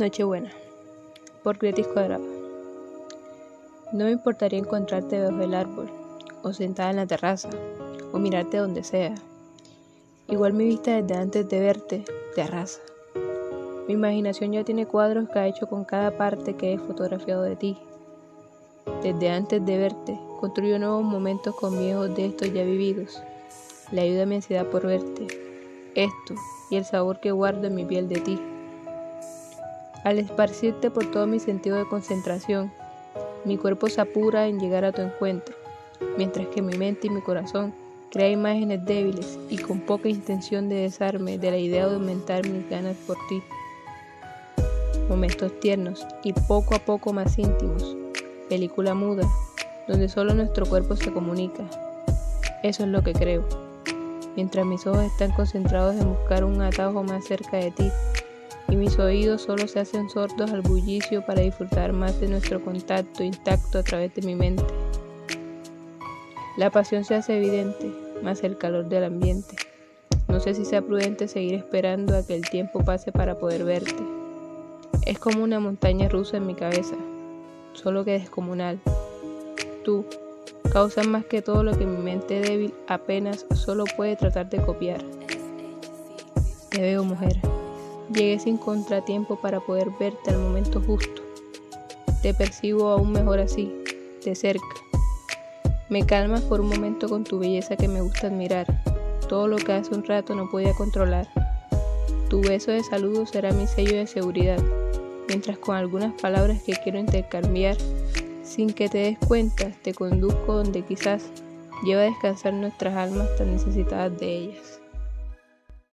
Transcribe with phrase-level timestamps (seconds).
[0.00, 0.50] Nochebuena,
[1.44, 2.24] por Gretis Cuadrado.
[3.92, 5.88] No me importaría encontrarte bajo el árbol,
[6.42, 7.48] o sentada en la terraza,
[8.12, 9.14] o mirarte donde sea.
[10.28, 12.04] Igual mi vista desde antes de verte
[12.34, 12.80] te arrasa.
[13.86, 17.54] Mi imaginación ya tiene cuadros que ha hecho con cada parte que he fotografiado de
[17.54, 17.78] ti.
[19.00, 23.22] Desde antes de verte, construyo nuevos momentos con viejos de estos ya vividos.
[23.92, 25.28] Le ayuda a mi ansiedad por verte,
[25.94, 26.34] esto
[26.68, 28.40] y el sabor que guardo en mi piel de ti.
[30.04, 32.70] Al esparcirte por todo mi sentido de concentración,
[33.46, 35.54] mi cuerpo se apura en llegar a tu encuentro,
[36.18, 37.72] mientras que mi mente y mi corazón
[38.10, 42.68] crea imágenes débiles y con poca intención de desarme de la idea de aumentar mis
[42.68, 43.42] ganas por ti.
[45.08, 47.96] Momentos tiernos y poco a poco más íntimos.
[48.50, 49.26] Película muda,
[49.88, 51.64] donde solo nuestro cuerpo se comunica.
[52.62, 53.42] Eso es lo que creo.
[54.36, 57.90] Mientras mis ojos están concentrados en buscar un atajo más cerca de ti,
[58.94, 63.78] mis oídos solo se hacen sordos al bullicio para disfrutar más de nuestro contacto intacto
[63.78, 64.62] a través de mi mente.
[66.56, 67.92] La pasión se hace evidente,
[68.22, 69.56] más el calor del ambiente.
[70.28, 74.00] No sé si sea prudente seguir esperando a que el tiempo pase para poder verte.
[75.04, 76.94] Es como una montaña rusa en mi cabeza,
[77.72, 78.78] solo que descomunal.
[79.84, 80.04] Tú
[80.72, 85.02] causas más que todo lo que mi mente débil apenas solo puede tratar de copiar.
[86.70, 87.40] Te veo, mujer.
[88.12, 91.22] Llegué sin contratiempo para poder verte al momento justo.
[92.22, 93.72] Te percibo aún mejor así,
[94.24, 94.66] de cerca.
[95.88, 98.66] Me calmas por un momento con tu belleza que me gusta admirar,
[99.28, 101.28] todo lo que hace un rato no podía controlar.
[102.28, 104.62] Tu beso de saludo será mi sello de seguridad,
[105.28, 107.76] mientras con algunas palabras que quiero intercambiar,
[108.42, 111.30] sin que te des cuenta, te conduzco donde quizás
[111.84, 114.83] lleva a descansar nuestras almas tan necesitadas de ellas.